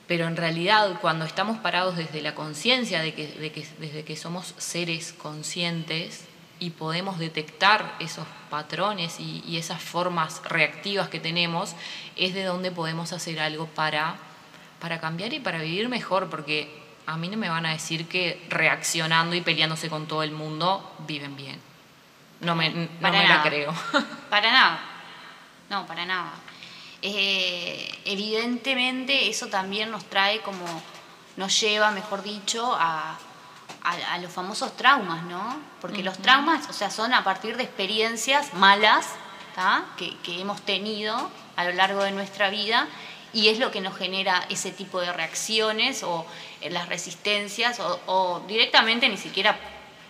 Pero 0.08 0.26
en 0.26 0.36
realidad 0.36 0.98
cuando 1.00 1.24
estamos 1.24 1.58
parados 1.58 1.96
desde 1.96 2.22
la 2.22 2.34
conciencia, 2.34 3.00
de 3.00 3.14
que, 3.14 3.28
de 3.28 3.52
que, 3.52 3.68
desde 3.78 4.04
que 4.04 4.16
somos 4.16 4.54
seres 4.56 5.12
conscientes 5.12 6.24
y 6.58 6.70
podemos 6.70 7.18
detectar 7.18 7.94
esos 8.00 8.26
patrones 8.50 9.20
y, 9.20 9.44
y 9.46 9.58
esas 9.58 9.80
formas 9.80 10.42
reactivas 10.44 11.08
que 11.08 11.20
tenemos, 11.20 11.76
es 12.16 12.34
de 12.34 12.42
donde 12.42 12.72
podemos 12.72 13.12
hacer 13.12 13.38
algo 13.38 13.66
para, 13.66 14.16
para 14.80 14.98
cambiar 14.98 15.32
y 15.34 15.38
para 15.38 15.60
vivir 15.60 15.88
mejor, 15.88 16.30
porque 16.30 16.82
a 17.06 17.16
mí 17.16 17.28
no 17.28 17.36
me 17.36 17.48
van 17.48 17.66
a 17.66 17.70
decir 17.70 18.08
que 18.08 18.44
reaccionando 18.48 19.36
y 19.36 19.42
peleándose 19.42 19.88
con 19.88 20.06
todo 20.08 20.22
el 20.22 20.32
mundo 20.32 20.94
viven 21.06 21.36
bien. 21.36 21.60
No 22.40 22.54
me, 22.54 22.70
no 22.70 22.88
Para 23.00 23.22
me 23.22 23.28
la 23.28 23.42
creo. 23.42 23.74
Para 24.30 24.50
nada. 24.52 24.80
No, 25.70 25.86
para 25.86 26.06
nada. 26.06 26.32
Eh, 27.02 27.88
evidentemente 28.04 29.28
eso 29.28 29.46
también 29.46 29.90
nos 29.90 30.04
trae 30.04 30.40
como, 30.40 30.64
nos 31.36 31.60
lleva, 31.60 31.90
mejor 31.92 32.22
dicho, 32.22 32.74
a, 32.78 33.16
a- 33.82 34.12
a 34.14 34.18
los 34.18 34.32
famosos 34.32 34.76
traumas, 34.76 35.22
¿no? 35.24 35.56
Porque 35.80 36.02
los 36.02 36.18
traumas, 36.18 36.68
o 36.68 36.72
sea, 36.72 36.90
son 36.90 37.14
a 37.14 37.22
partir 37.22 37.56
de 37.56 37.62
experiencias 37.64 38.52
malas 38.54 39.06
que, 39.96 40.16
que 40.18 40.40
hemos 40.40 40.62
tenido 40.62 41.30
a 41.56 41.64
lo 41.64 41.72
largo 41.72 42.04
de 42.04 42.12
nuestra 42.12 42.48
vida 42.48 42.86
y 43.32 43.48
es 43.48 43.58
lo 43.58 43.70
que 43.72 43.80
nos 43.80 43.96
genera 43.96 44.44
ese 44.48 44.70
tipo 44.70 45.00
de 45.00 45.12
reacciones 45.12 46.04
o 46.04 46.24
eh, 46.60 46.70
las 46.70 46.88
resistencias 46.88 47.80
o, 47.80 48.00
o 48.06 48.40
directamente 48.46 49.08
ni 49.08 49.16
siquiera 49.16 49.58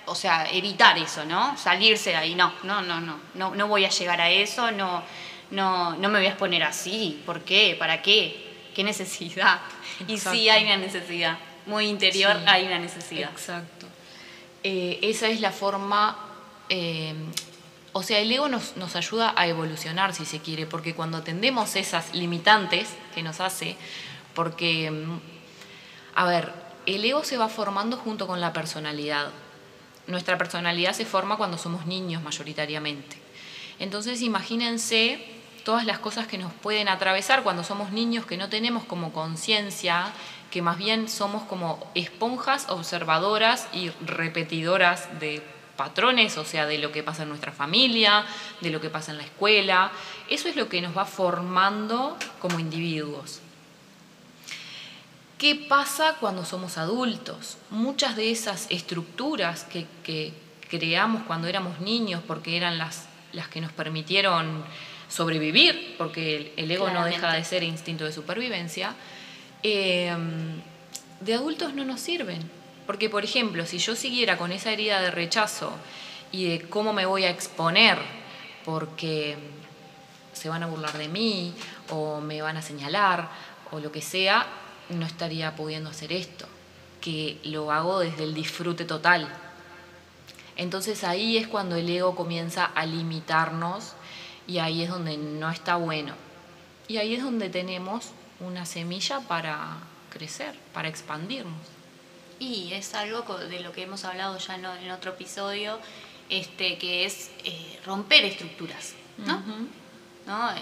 o 0.05 0.15
sea, 0.15 0.51
evitar 0.51 0.97
eso, 0.99 1.25
¿no? 1.27 1.57
Salirse 1.59 2.11
de 2.11 2.17
ahí, 2.17 2.35
no, 2.35 2.53
no, 2.63 2.81
no, 2.83 3.01
no, 3.01 3.19
no, 3.35 3.55
no 3.55 3.69
voy 3.69 3.85
a 3.85 3.91
llegar 3.91 4.21
a 4.23 4.31
eso, 4.31 4.71
no, 4.71 5.03
no, 5.51 5.97
no 5.97 6.09
me 6.09 6.19
voy 6.19 6.27
a 6.27 6.31
exponer 6.31 6.63
así, 6.63 7.23
¿por 7.25 7.43
qué? 7.43 7.77
¿Para 7.79 8.03
qué? 8.03 8.47
¿Qué 8.75 8.85
necesidad? 8.85 9.61
Y 10.07 10.19
sí 10.19 10.49
hay 10.49 10.65
una 10.65 10.77
necesidad, 10.77 11.39
muy 11.67 11.87
interior 11.87 12.37
Sí. 12.37 12.43
hay 12.47 12.67
una 12.67 12.79
necesidad. 12.79 13.31
Exacto. 13.31 13.87
Eh, 14.63 14.99
esa 15.03 15.29
es 15.29 15.41
la 15.41 15.51
forma, 15.51 16.17
eh, 16.69 17.15
o 17.93 18.03
sea, 18.03 18.19
el 18.19 18.31
ego 18.31 18.49
nos, 18.49 18.77
nos 18.77 18.95
ayuda 18.97 19.33
a 19.37 19.47
evolucionar, 19.47 20.15
si 20.15 20.25
se 20.25 20.41
quiere, 20.41 20.67
porque 20.67 20.95
cuando 20.95 21.19
atendemos 21.19 21.75
esas 21.77 22.15
limitantes 22.15 22.89
que 23.15 23.23
nos 23.23 23.41
hace, 23.41 23.77
porque, 24.35 24.91
mm, 24.91 25.21
a 26.15 26.25
ver, 26.27 26.53
el 26.87 27.05
ego 27.05 27.25
se 27.25 27.37
va 27.37 27.49
formando 27.49 27.97
junto 27.97 28.27
con 28.27 28.41
la 28.41 28.53
personalidad. 28.53 29.31
Nuestra 30.07 30.39
personalidad 30.39 30.93
se 30.93 31.05
forma 31.05 31.37
cuando 31.37 31.59
somos 31.59 31.87
niños 31.87 32.23
mayoritariamente. 32.23 33.17
Entonces 33.79 34.23
imagínense 34.23 35.25
todas 35.69 35.85
las 35.85 35.99
cosas 35.99 36.27
que 36.27 36.39
nos 36.39 36.51
pueden 36.55 36.89
atravesar 36.89 37.43
cuando 37.43 37.63
somos 37.63 37.93
niños 37.93 38.25
que 38.25 38.39
no 38.39 38.49
tenemos 38.49 38.85
como 38.85 39.13
conciencia, 39.13 40.07
que 40.51 40.63
más 40.63 40.79
bien 40.79 41.11
somos 41.11 41.43
como 41.43 41.91
esponjas 41.95 42.71
observadoras 42.71 43.69
y 43.75 43.91
repetidoras 44.01 45.21
de 45.21 45.43
patrones, 45.77 46.39
o 46.39 46.47
sea, 46.47 46.65
de 46.65 46.79
lo 46.79 46.91
que 46.91 47.03
pasa 47.03 47.25
en 47.25 47.29
nuestra 47.29 47.53
familia, 47.53 48.25
de 48.63 48.71
lo 48.71 48.81
que 48.81 48.89
pasa 48.89 49.11
en 49.11 49.19
la 49.19 49.25
escuela. 49.25 49.93
Eso 50.31 50.49
es 50.49 50.57
lo 50.57 50.71
que 50.71 50.81
nos 50.81 50.97
va 50.97 51.05
formando 51.05 52.17
como 52.41 52.59
individuos. 52.59 53.41
¿Qué 55.37 55.55
pasa 55.55 56.17
cuando 56.19 56.47
somos 56.47 56.79
adultos? 56.79 57.59
Muchas 57.69 58.17
de 58.17 58.31
esas 58.31 58.69
estructuras 58.71 59.65
que, 59.65 60.33
creamos 60.71 61.25
cuando 61.25 61.47
éramos 61.47 61.79
niños, 61.81 62.23
porque 62.27 62.57
eran 62.57 62.79
las, 62.79 63.07
las 63.35 63.49
que 63.49 63.61
nos 63.61 63.73
permitieron 63.73 64.65
sobrevivir, 65.09 65.95
porque 65.99 66.37
el, 66.37 66.53
el 66.57 66.71
ego 66.71 66.91
no 66.91 67.05
deja 67.05 67.33
de 67.33 67.45
ser 67.45 67.63
instinto 67.63 68.05
de 68.05 68.13
supervivencia, 68.13 68.95
eh, 69.63 70.15
de 71.21 71.35
adultos 71.35 71.75
no 71.75 71.85
nos 71.85 72.01
sirven. 72.01 72.59
Porque, 72.87 73.11
por 73.11 73.25
ejemplo, 73.25 73.67
si 73.67 73.79
yo 73.79 73.95
siguiera 73.95 74.39
con 74.39 74.53
esa 74.53 74.73
herida 74.73 75.01
de 75.01 75.11
rechazo 75.11 75.73
y 76.33 76.49
de 76.49 76.69
cómo 76.69 76.93
me 76.93 77.05
voy 77.05 77.25
a 77.25 77.31
exponer, 77.31 77.99
porque 78.65 79.37
se 80.33 80.49
van 80.49 80.63
a 80.63 80.67
burlar 80.67 80.97
de 80.97 81.09
mí 81.09 81.53
o 81.91 82.21
me 82.21 82.41
van 82.41 82.57
a 82.57 82.63
señalar 82.63 83.29
o 83.73 83.81
lo 83.81 83.93
que 83.93 84.01
sea, 84.01 84.47
no 84.89 85.05
estaría 85.05 85.55
pudiendo 85.55 85.91
hacer 85.91 86.13
esto, 86.13 86.47
que 87.01 87.39
lo 87.45 87.73
hago 87.73 88.01
desde 88.01 88.25
el 88.25 88.35
disfrute 88.35 88.85
total. 88.85 89.29
Entonces 90.57 91.05
ahí 91.05 91.37
es 91.37 91.47
cuando 91.47 91.77
el 91.77 91.89
ego 91.89 92.17
comienza 92.17 92.65
a 92.65 92.87
limitarnos 92.87 93.93
y 94.49 94.59
ahí 94.59 94.83
es 94.83 94.89
donde 94.89 95.17
no 95.17 95.51
está 95.51 95.77
bueno. 95.77 96.15
Y 96.89 96.97
ahí 96.97 97.15
es 97.15 97.23
donde 97.23 97.51
tenemos 97.51 98.13
una 98.41 98.65
semilla 98.65 99.21
para 99.21 99.77
crecer, 100.11 100.59
para 100.73 100.89
expandirnos. 100.89 101.61
Y 102.41 102.73
es 102.73 102.95
algo 102.95 103.23
de 103.37 103.61
lo 103.61 103.73
que 103.73 103.83
hemos 103.83 104.05
hablado 104.05 104.39
ya 104.39 104.55
en 104.55 104.91
otro 104.91 105.13
episodio, 105.13 105.79
este, 106.31 106.79
que 106.79 107.05
es 107.05 107.31
eh, 107.45 107.79
romper 107.85 108.25
estructuras, 108.25 108.95
¿no? 109.19 109.37
Ujú. 109.37 109.69
¿no? 110.27 110.51
Eh, 110.51 110.57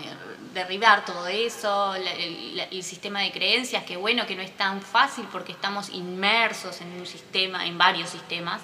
derribar 0.52 1.04
todo 1.04 1.28
eso, 1.28 1.94
el, 1.94 2.60
el 2.70 2.82
sistema 2.82 3.20
de 3.20 3.30
creencias, 3.30 3.84
que 3.84 3.96
bueno, 3.96 4.26
que 4.26 4.34
no 4.34 4.42
es 4.42 4.56
tan 4.56 4.82
fácil 4.82 5.26
porque 5.30 5.52
estamos 5.52 5.90
inmersos 5.90 6.80
en 6.80 6.92
un 6.92 7.06
sistema, 7.06 7.66
en 7.66 7.78
varios 7.78 8.10
sistemas, 8.10 8.62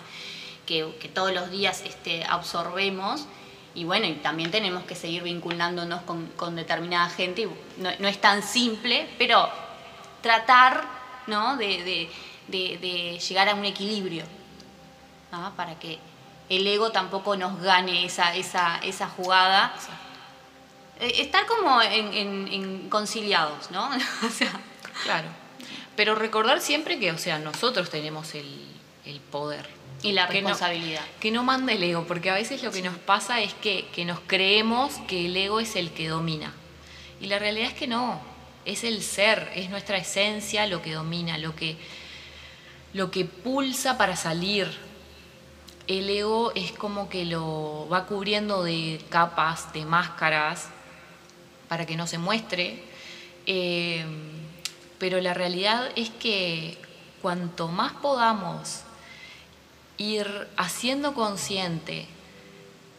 que, 0.66 0.96
que 1.00 1.08
todos 1.08 1.32
los 1.32 1.50
días 1.50 1.82
este, 1.86 2.24
absorbemos. 2.24 3.26
Y 3.74 3.84
bueno, 3.84 4.06
y 4.06 4.14
también 4.16 4.50
tenemos 4.50 4.84
que 4.84 4.94
seguir 4.94 5.22
vinculándonos 5.22 6.02
con, 6.02 6.26
con 6.36 6.54
determinada 6.56 7.08
gente. 7.08 7.42
y 7.42 7.46
No, 7.80 7.90
no 7.98 8.08
es 8.08 8.20
tan 8.20 8.42
simple, 8.42 9.08
pero 9.18 9.48
tratar 10.20 10.84
¿no? 11.26 11.56
de, 11.56 11.82
de- 11.82 12.10
de- 12.48 12.78
de 12.78 13.18
llegar 13.18 13.48
a 13.48 13.54
un 13.54 13.64
equilibrio 13.64 14.24
¿no? 15.30 15.54
para 15.56 15.78
que 15.78 15.98
el 16.48 16.66
ego 16.66 16.90
tampoco 16.92 17.36
nos 17.36 17.60
gane 17.62 18.04
esa, 18.04 18.34
esa, 18.34 18.78
esa 18.78 19.08
jugada. 19.08 19.72
Eh, 21.00 21.12
Estar 21.22 21.46
como 21.46 21.80
en, 21.80 22.12
en- 22.12 22.48
en 22.52 22.90
conciliados, 22.90 23.70
¿no? 23.70 23.86
o 24.26 24.28
sea, 24.30 24.52
Claro. 25.04 25.28
Pero 25.96 26.14
recordar 26.14 26.60
siempre 26.60 26.98
que, 26.98 27.10
o 27.12 27.18
sea, 27.18 27.38
nosotros 27.38 27.88
tenemos 27.90 28.34
el, 28.34 28.66
el 29.06 29.20
poder. 29.20 29.68
Y 30.02 30.12
la 30.12 30.28
Que 30.28 30.42
no- 30.42 30.48
responsabilidad. 30.48 31.04
Que 31.20 31.30
no 31.30 31.42
manda 31.44 31.72
el 31.72 31.82
ego, 31.82 32.04
porque 32.06 32.30
a 32.30 32.34
veces 32.34 32.62
lo 32.62 32.70
que 32.72 32.82
nos 32.82 32.96
pasa 32.98 33.40
es 33.40 33.54
que, 33.54 33.86
que 33.94 34.04
nos 34.04 34.18
creemos 34.26 34.94
que 35.06 35.26
el 35.26 35.36
ego 35.36 35.60
es 35.60 35.76
el 35.76 35.90
que 35.92 36.08
domina. 36.08 36.52
Y 37.20 37.26
la 37.26 37.38
realidad 37.38 37.68
es 37.68 37.74
que 37.74 37.86
no, 37.86 38.20
es 38.64 38.82
el 38.84 39.02
ser, 39.02 39.50
es 39.54 39.70
nuestra 39.70 39.96
esencia 39.96 40.66
lo 40.66 40.82
que 40.82 40.92
domina, 40.92 41.38
lo 41.38 41.54
que, 41.54 41.76
lo 42.92 43.10
que 43.10 43.24
pulsa 43.24 43.96
para 43.96 44.16
salir. 44.16 44.68
El 45.86 46.08
ego 46.10 46.52
es 46.54 46.72
como 46.72 47.08
que 47.08 47.24
lo 47.24 47.88
va 47.92 48.06
cubriendo 48.06 48.62
de 48.64 49.00
capas, 49.08 49.72
de 49.72 49.84
máscaras, 49.84 50.68
para 51.68 51.86
que 51.86 51.96
no 51.96 52.06
se 52.06 52.18
muestre. 52.18 52.82
Eh, 53.46 54.04
pero 54.98 55.20
la 55.20 55.34
realidad 55.34 55.90
es 55.96 56.10
que 56.10 56.78
cuanto 57.20 57.68
más 57.68 57.92
podamos 57.94 58.82
ir 59.98 60.48
haciendo 60.56 61.14
consciente 61.14 62.06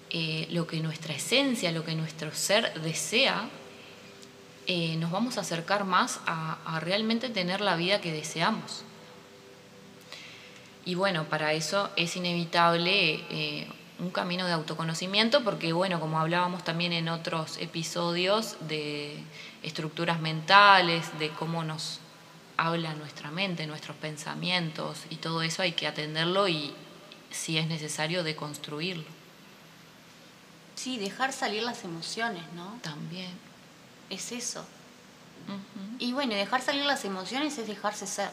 eh, 0.10 0.48
lo 0.52 0.68
que 0.68 0.80
nuestra 0.80 1.14
esencia, 1.16 1.72
lo 1.72 1.84
que 1.84 1.96
nuestro 1.96 2.32
ser 2.34 2.82
desea, 2.82 3.50
eh, 4.68 4.96
nos 4.98 5.12
vamos 5.12 5.38
a 5.38 5.42
acercar 5.42 5.86
más 5.86 6.22
a, 6.26 6.80
realmente 6.80 7.30
tener 7.30 7.62
la 7.62 7.76
vida 7.76 8.00
que 8.00 8.12
deseamos. 8.12 8.84
Y 10.86 10.96
bueno, 10.96 11.26
para 11.26 11.54
eso 11.54 11.90
es 11.96 12.16
inevitable 12.16 13.24
eh, 13.30 13.68
un 14.00 14.12
camino 14.12 14.46
de 14.46 14.54
autoconocimiento, 14.54 15.44
porque 15.44 15.74
bueno, 15.74 16.00
como 16.00 16.20
hablábamos 16.20 16.64
también 16.64 16.94
en 16.94 17.10
otros 17.10 17.58
episodios 17.58 18.56
de 18.68 19.18
estructuras 19.64 20.20
mentales, 20.20 21.08
de 21.20 21.30
cómo 21.30 21.64
nos 21.64 22.00
habla 22.58 22.94
nuestra 22.94 23.32
mente, 23.32 23.66
nuestros 23.68 23.96
pensamientos 23.98 25.00
y 25.10 25.16
todo 25.18 25.42
eso 25.42 25.62
hay 25.62 25.74
que 25.74 25.88
atenderlo 25.88 26.48
y 26.48 26.74
si 27.32 27.58
es 27.58 27.68
necesario 27.68 28.24
deconstruirlo 28.24 29.06
Sí, 30.76 30.98
dejar 30.98 31.32
salir 31.34 31.64
las 31.64 31.84
emociones, 31.84 32.44
¿no? 32.56 32.80
también. 32.82 33.32
Es 34.10 34.32
eso. 34.32 34.66
Y 36.00 36.14
bueno, 36.14 36.36
dejar 36.36 36.62
salir 36.62 36.84
las 36.86 37.06
emociones 37.06 37.58
es 37.58 37.68
dejarse 37.68 38.08
ser, 38.08 38.32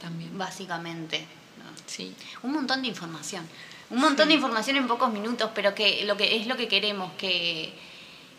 También. 0.00 0.36
básicamente. 0.36 1.20
¿no? 1.20 1.64
Sí. 1.86 2.14
Un 2.42 2.52
montón 2.52 2.82
de 2.82 2.88
información. 2.88 3.48
Un 3.90 4.00
montón 4.00 4.28
de 4.28 4.34
información 4.34 4.76
en 4.76 4.86
pocos 4.86 5.12
minutos, 5.12 5.50
pero 5.54 5.74
que 5.74 6.04
lo 6.04 6.16
que 6.16 6.36
es 6.36 6.46
lo 6.46 6.56
que 6.56 6.68
queremos, 6.68 7.12
que, 7.14 7.72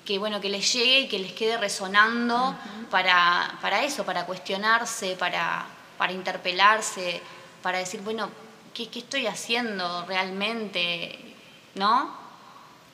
que 0.07 0.17
bueno, 0.17 0.39
que 0.39 0.47
les 0.49 0.71
llegue 0.73 1.01
y 1.01 1.07
que 1.09 1.19
les 1.19 1.33
quede 1.33 1.57
resonando 1.57 2.55
para, 2.89 3.57
para 3.61 3.83
eso, 3.83 4.05
para 4.05 4.25
cuestionarse, 4.25 5.17
para, 5.17 5.65
para 5.97 6.13
interpelarse, 6.13 7.21
para 7.61 7.79
decir, 7.79 7.99
bueno, 8.01 8.29
¿qué, 8.73 8.87
qué 8.87 8.99
estoy 8.99 9.27
haciendo 9.27 10.05
realmente? 10.05 11.35
¿no? 11.75 12.17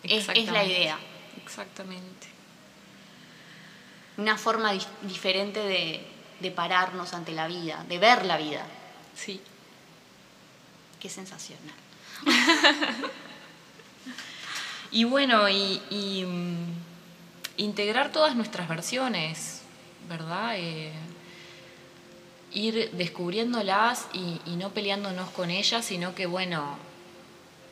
Es, 0.02 0.28
es 0.30 0.52
la 0.52 0.64
idea. 0.64 0.98
Exactamente. 1.44 2.28
Una 4.18 4.36
forma 4.38 4.74
dif- 4.74 4.88
diferente 5.04 5.60
de, 5.60 6.06
de 6.40 6.52
pararnos 6.52 7.14
ante 7.14 7.32
la 7.32 7.46
vida, 7.48 7.86
de 7.88 8.00
ver 8.00 8.26
la 8.26 8.38
vida. 8.38 8.66
Sí. 9.16 9.40
Qué 11.00 11.10
sensacional. 11.10 11.76
Y 14.96 15.06
bueno, 15.06 15.50
y, 15.50 15.82
y, 15.90 16.24
mm, 16.24 16.93
integrar 17.58 18.12
todas 18.12 18.36
nuestras 18.36 18.68
versiones, 18.68 19.62
¿verdad? 20.10 20.56
Eh, 20.58 20.92
ir 22.54 22.92
descubriéndolas 22.92 24.08
y, 24.14 24.40
no 24.58 24.70
peleándonos 24.70 25.30
con 25.30 25.50
ellas, 25.50 25.86
sino 25.86 26.16
que, 26.16 26.26
bueno, 26.26 26.78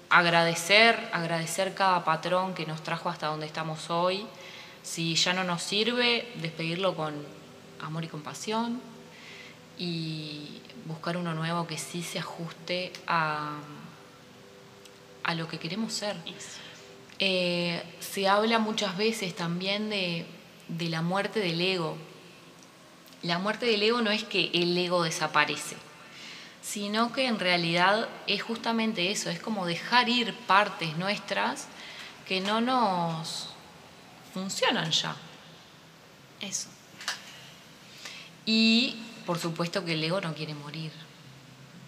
agradecer, 0.09 1.09
agradecer 1.13 1.73
cada 1.73 2.03
patrón 2.03 2.53
que 2.53 2.65
nos 2.65 2.83
trajo 2.83 3.09
hasta 3.09 3.27
donde 3.27 3.45
estamos 3.45 3.89
hoy. 3.89 4.25
Si 4.83 5.15
ya 5.15 5.33
no 5.33 5.43
nos 5.43 5.61
sirve, 5.61 6.31
despedirlo 6.35 6.95
con 6.95 7.13
amor 7.81 8.03
y 8.03 8.07
compasión 8.07 8.81
y 9.77 10.61
buscar 10.85 11.17
uno 11.17 11.33
nuevo 11.33 11.67
que 11.67 11.77
sí 11.77 12.03
se 12.03 12.19
ajuste 12.19 12.91
a, 13.07 13.57
a 15.23 15.35
lo 15.35 15.47
que 15.47 15.59
queremos 15.59 15.93
ser. 15.93 16.15
Eh, 17.23 17.83
se 17.99 18.27
habla 18.27 18.57
muchas 18.57 18.97
veces 18.97 19.35
también 19.35 19.91
de, 19.91 20.25
de 20.67 20.89
la 20.89 21.03
muerte 21.03 21.39
del 21.39 21.61
ego. 21.61 21.95
La 23.21 23.37
muerte 23.37 23.67
del 23.67 23.83
ego 23.83 24.01
no 24.01 24.09
es 24.09 24.23
que 24.23 24.49
el 24.55 24.75
ego 24.75 25.03
desaparece, 25.03 25.77
sino 26.63 27.13
que 27.13 27.27
en 27.27 27.37
realidad 27.37 28.09
es 28.25 28.41
justamente 28.41 29.11
eso, 29.11 29.29
es 29.29 29.39
como 29.39 29.67
dejar 29.67 30.09
ir 30.09 30.33
partes 30.47 30.97
nuestras 30.97 31.67
que 32.27 32.41
no 32.41 32.59
nos 32.59 33.49
funcionan 34.33 34.89
ya. 34.89 35.15
Eso. 36.39 36.69
Y 38.47 38.95
por 39.27 39.37
supuesto 39.37 39.85
que 39.85 39.93
el 39.93 40.03
ego 40.03 40.19
no 40.21 40.33
quiere 40.33 40.55
morir. 40.55 40.91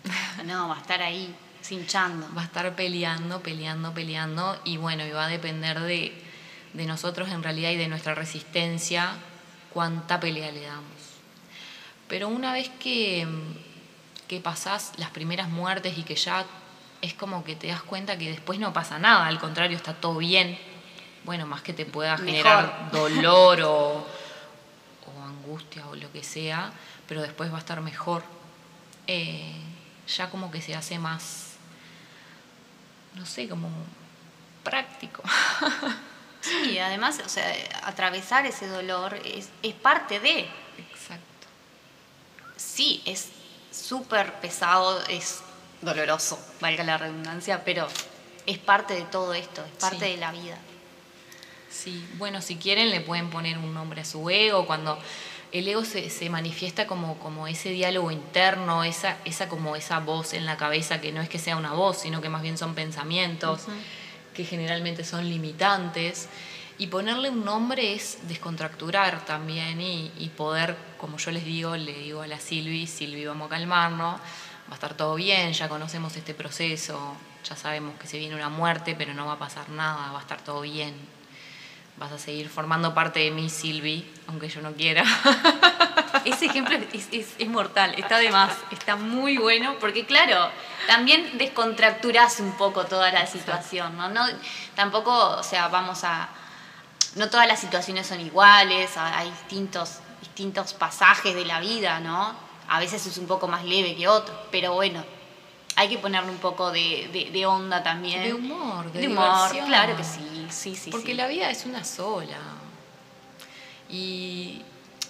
No, 0.46 0.68
va 0.68 0.78
a 0.78 0.82
estar 0.82 1.02
ahí, 1.02 1.34
cinchando. 1.64 2.28
va 2.36 2.42
a 2.42 2.46
estar 2.46 2.76
peleando, 2.76 3.42
peleando, 3.42 3.94
peleando 3.94 4.60
y 4.64 4.78
bueno, 4.78 5.06
y 5.06 5.12
va 5.12 5.26
a 5.26 5.30
depender 5.30 5.80
de, 5.80 6.14
de 6.74 6.86
nosotros 6.86 7.30
en 7.30 7.42
realidad 7.42 7.72
y 7.72 7.78
de 7.78 7.88
nuestra 7.88 8.14
resistencia 8.16 9.14
cuánta 9.74 10.20
pelea 10.20 10.52
le 10.52 10.62
damos. 10.62 10.84
Pero 12.08 12.28
una 12.28 12.54
vez 12.54 12.70
que, 12.80 13.28
que 14.28 14.40
pasás 14.40 14.94
las 14.98 15.10
primeras 15.10 15.50
muertes 15.50 15.98
y 15.98 16.04
que 16.04 16.16
ya 16.16 16.46
es 17.02 17.14
como 17.14 17.44
que 17.44 17.56
te 17.56 17.68
das 17.68 17.82
cuenta 17.82 18.18
que 18.18 18.30
después 18.30 18.60
no 18.60 18.72
pasa 18.72 19.00
nada, 19.00 19.28
al 19.28 19.40
contrario, 19.40 19.76
está 19.76 19.94
todo 19.94 20.18
bien, 20.18 20.58
bueno, 21.26 21.46
más 21.46 21.62
que 21.62 21.74
te 21.74 21.86
pueda 21.86 22.18
Mejor. 22.18 22.26
generar 22.26 22.90
dolor 22.92 23.62
o, 23.62 24.08
o 25.08 25.24
angustia 25.24 25.88
o 25.88 25.96
lo 25.96 26.12
que 26.12 26.24
sea, 26.24 26.72
pero 27.08 27.22
después 27.22 27.52
va 27.52 27.56
a 27.56 27.60
estar 27.60 27.82
mejor. 27.82 28.24
Eh, 29.08 29.54
ya 30.08 30.30
como 30.30 30.52
que 30.52 30.62
se 30.62 30.76
hace 30.76 31.00
más, 31.00 31.53
no 33.16 33.26
sé, 33.26 33.48
como 33.48 33.70
práctico. 34.64 35.22
Sí, 36.44 36.78
además, 36.78 37.22
o 37.26 37.30
sea, 37.30 37.46
atravesar 37.84 38.46
ese 38.46 38.68
dolor 38.68 39.14
es, 39.24 39.48
es 39.62 39.74
parte 39.76 40.20
de. 40.20 40.42
Exacto. 40.78 41.48
Sí, 42.58 43.02
es 43.06 43.30
súper 43.72 44.34
pesado, 44.42 45.02
es 45.08 45.40
doloroso, 45.82 46.38
valga 46.60 46.84
la 46.84 46.98
redundancia, 46.98 47.64
pero 47.64 47.88
es 48.46 48.58
parte 48.58 48.94
de 48.94 49.04
todo 49.04 49.34
esto, 49.34 49.64
es 49.64 49.72
parte 49.80 50.00
Sí. 50.06 50.12
de 50.12 50.18
la 50.18 50.34
vida. 50.34 50.58
Sí, 51.72 52.06
bueno, 52.18 52.42
si 52.42 52.58
quieren 52.58 52.90
le 52.90 53.00
pueden 53.00 53.30
poner 53.30 53.58
un 53.58 53.74
nombre 53.74 54.02
a 54.02 54.06
su 54.06 54.30
ego, 54.30 54.66
cuando 54.68 55.00
el 55.54 55.68
ego 55.68 55.86
se, 55.86 56.10
se 56.10 56.30
manifiesta 56.32 56.88
como, 56.88 57.20
como 57.20 57.48
ese 57.48 57.70
diálogo 57.70 58.10
interno, 58.10 58.84
esa, 58.84 59.18
esa 59.24 59.48
como 59.48 59.76
esa 59.76 60.00
voz 60.00 60.34
en 60.34 60.48
la 60.48 60.58
cabeza 60.58 61.00
que 61.00 61.12
no 61.12 61.22
es 61.22 61.30
que 61.30 61.38
sea 61.38 61.56
una 61.56 61.74
voz, 61.74 62.00
sino 62.00 62.22
que 62.22 62.28
más 62.28 62.42
bien 62.42 62.58
son 62.58 62.74
pensamientos 62.74 63.68
que 64.34 64.46
generalmente 64.46 65.06
son 65.06 65.30
limitantes. 65.30 66.28
Y 66.80 66.88
ponerle 66.88 67.30
un 67.30 67.46
nombre 67.46 67.94
es 67.94 68.18
descontracturar 68.28 69.26
también 69.26 69.80
y, 69.80 70.12
y 70.18 70.30
poder, 70.30 70.76
como 70.98 71.18
yo 71.18 71.30
les 71.30 71.46
digo, 71.46 71.78
le 71.78 71.94
digo 71.94 72.24
a 72.24 72.28
la 72.28 72.40
Silvi, 72.40 72.88
Silvi, 72.88 73.24
vamos 73.26 73.46
a 73.46 73.50
calmarnos, 73.50 74.16
va 74.16 74.72
a 74.72 74.74
estar 74.74 74.98
todo 74.98 75.14
bien, 75.14 75.54
ya 75.54 75.70
conocemos 75.70 76.16
este 76.18 76.34
proceso, 76.34 77.16
ya 77.48 77.56
sabemos 77.56 77.94
que 78.00 78.08
se 78.08 78.18
viene 78.18 78.34
una 78.34 78.50
muerte, 78.50 78.96
pero 78.98 79.14
no 79.14 79.28
va 79.28 79.34
a 79.34 79.40
pasar 79.40 79.70
nada, 79.70 80.12
va 80.14 80.18
a 80.18 80.22
estar 80.22 80.42
todo 80.42 80.62
bien. 80.62 80.96
Vas 81.98 82.12
a 82.12 82.18
seguir 82.18 82.50
formando 82.50 82.94
parte 82.94 83.20
de 83.20 83.32
mí, 83.32 83.50
Silvi, 83.50 84.10
aunque 84.28 84.50
yo 84.50 84.62
no 84.62 84.74
quiera. 84.74 85.04
Ese 86.26 86.46
ejemplo 86.46 86.78
es, 86.94 87.08
es- 87.12 87.36
es 87.38 87.48
mortal, 87.50 87.94
está 87.98 88.18
de 88.18 88.30
más, 88.30 88.52
está 88.72 88.96
muy 88.96 89.38
bueno, 89.38 89.76
porque 89.80 90.06
claro, 90.06 90.50
también 90.88 91.38
descontracturas 91.38 92.40
un 92.40 92.54
poco 92.54 92.86
toda 92.86 93.12
la 93.12 93.26
situación, 93.28 93.96
¿no? 93.98 94.10
no 94.10 94.26
tampoco, 94.76 95.12
o 95.38 95.44
sea, 95.44 95.68
vamos 95.68 96.04
a... 96.04 96.30
No 97.16 97.30
todas 97.30 97.48
las 97.48 97.60
situaciones 97.60 98.08
son 98.08 98.20
iguales, 98.22 98.98
ha- 98.98 99.18
hay 99.20 99.30
distintos, 99.30 100.00
distintos 100.22 100.74
pasajes 100.74 101.36
de 101.36 101.46
la 101.46 101.60
vida, 101.60 102.00
¿no? 102.00 102.34
A 102.70 102.80
veces 102.80 103.06
es 103.06 103.18
un 103.18 103.28
poco 103.28 103.48
más 103.48 103.64
leve 103.66 103.96
que 103.96 104.08
otros, 104.08 104.36
pero 104.52 104.74
bueno, 104.74 105.04
hay 105.76 105.90
que 105.90 105.98
ponerle 106.00 106.32
un 106.32 106.38
poco 106.38 106.72
de, 106.72 107.10
de- 107.14 107.30
de 107.32 107.46
onda 107.46 107.84
también. 107.84 108.24
De 108.24 108.34
humor, 108.34 108.92
de 108.92 109.08
humor, 109.08 109.26
diversión. 109.52 109.68
claro 109.68 109.96
que 109.98 110.04
sí, 110.04 110.22
sí, 110.54 110.76
sí. 110.76 110.92
Porque 110.92 111.08
sí. 111.12 111.14
la 111.16 111.28
vida 111.28 111.50
es 111.50 111.66
una 111.66 111.84
sola. 111.84 112.38
Y 113.90 114.62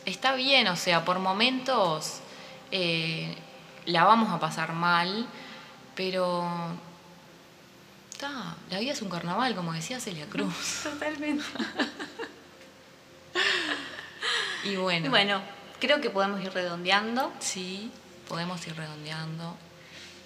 está 0.05 0.33
bien, 0.35 0.67
o 0.67 0.75
sea, 0.75 1.05
por 1.05 1.19
momentos 1.19 2.19
eh, 2.71 3.35
la 3.85 4.03
vamos 4.03 4.31
a 4.31 4.39
pasar 4.39 4.73
mal, 4.73 5.27
pero 5.95 6.45
ta, 8.19 8.55
la 8.69 8.79
vida 8.79 8.93
es 8.93 9.01
un 9.01 9.09
carnaval, 9.09 9.55
como 9.55 9.73
decía 9.73 9.99
Celia 9.99 10.25
Cruz. 10.27 10.53
Totalmente. 10.83 11.43
Y 14.63 14.75
bueno, 14.77 15.09
Bueno, 15.09 15.41
creo 15.79 15.99
que 16.01 16.09
podemos 16.09 16.41
ir 16.41 16.53
redondeando. 16.53 17.31
sí, 17.39 17.91
podemos 18.27 18.65
ir 18.67 18.75
redondeando. 18.75 19.55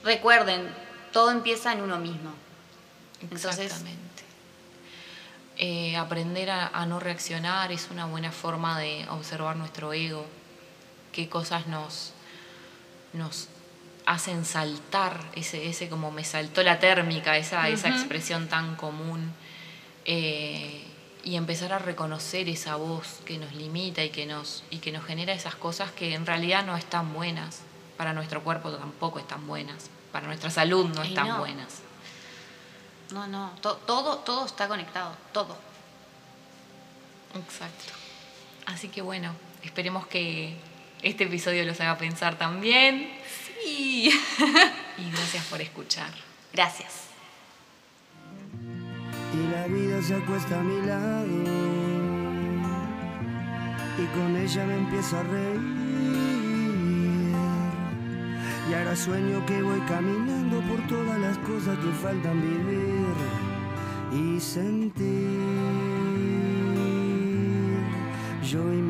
Recuerden, 0.04 0.74
todo 1.12 1.32
empieza 1.32 1.74
en 1.74 1.82
uno 1.82 1.98
mismo. 1.98 2.32
Entonces- 3.22 3.58
Exactamente. 3.60 4.02
Eh, 5.60 5.98
aprender 5.98 6.52
a, 6.52 6.68
a 6.68 6.86
no 6.86 7.00
reaccionar 7.00 7.72
es 7.72 7.90
una 7.90 8.06
buena 8.06 8.32
forma 8.32 8.80
de 8.80 9.08
observar 9.10 9.56
nuestro 9.56 9.92
ego, 9.92 10.26
qué 11.12 11.28
cosas 11.28 11.66
nos, 11.66 12.14
nos 13.14 13.48
hacen 14.06 14.46
saltar, 14.46 15.20
ese, 15.36 15.68
ese 15.68 15.90
como 15.90 16.12
me 16.12 16.24
saltó 16.24 16.64
la 16.64 16.80
térmica, 16.80 17.38
esa, 17.38 17.68
esa 17.70 17.90
expresión 17.90 18.48
tan 18.48 18.76
común, 18.76 19.34
eh, 20.06 20.86
y 21.24 21.36
empezar 21.36 21.74
a 21.74 21.80
reconocer 21.80 22.48
esa 22.48 22.78
voz 22.78 23.20
que 23.26 23.38
nos 23.38 23.54
limita 23.54 24.04
y 24.04 24.12
que 24.12 24.26
nos, 24.26 24.64
y 24.70 24.78
que 24.78 24.94
nos 24.94 25.04
genera 25.06 25.34
esas 25.34 25.56
cosas 25.56 25.92
que 25.92 26.14
en 26.14 26.26
realidad 26.26 26.66
no 26.66 26.78
están 26.78 27.14
buenas, 27.14 27.64
para 27.98 28.14
nuestro 28.14 28.44
cuerpo 28.44 28.72
tampoco 28.72 29.20
están 29.20 29.46
buenas, 29.46 29.90
para 30.12 30.28
nuestra 30.28 30.52
salud 30.52 30.88
no 30.88 31.04
están 31.04 31.28
no. 31.28 31.40
buenas. 31.40 31.82
No, 33.12 33.26
no, 33.28 33.52
to- 33.62 33.78
todo, 33.86 34.18
todo 34.20 34.46
está 34.46 34.68
conectado, 34.68 35.16
todo. 35.32 35.56
Exacto. 37.36 37.94
Así 38.66 38.90
que 38.90 39.02
bueno, 39.02 39.32
esperemos 39.64 40.08
que 40.08 40.58
este 41.02 41.24
episodio 41.26 41.64
los 41.66 41.80
haga 41.80 41.98
pensar 41.98 42.38
también. 42.38 43.12
Sí. 43.64 44.10
Y 45.00 45.12
gracias 45.12 45.46
por 45.46 45.62
escuchar. 45.62 46.10
Gracias. 46.54 47.04
Y 49.34 49.48
la 49.52 49.68
vida 49.68 50.02
se 50.02 50.16
acuesta 50.16 50.60
a 50.60 50.64
mi 50.64 50.86
lado 50.88 51.28
y 54.00 54.06
con 54.18 54.36
ella 54.38 54.66
me 54.66 54.74
empiezo 54.78 55.18
a 55.20 55.24
reír. 55.24 55.87
Y 58.70 58.74
ahora 58.74 58.96
sueño 58.96 59.46
que 59.46 59.62
voy 59.62 59.80
caminando 59.82 60.60
por 60.62 60.86
todas 60.88 61.18
las 61.20 61.38
cosas 61.40 61.78
que 61.80 61.92
faltan 62.04 62.42
vivir 62.42 63.16
y 64.12 64.40
sentir. 64.42 65.08
Yo 68.44 68.74
y 68.74 68.82